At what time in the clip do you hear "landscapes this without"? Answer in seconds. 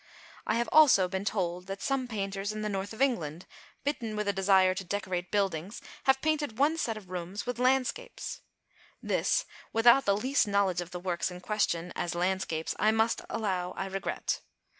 7.59-10.05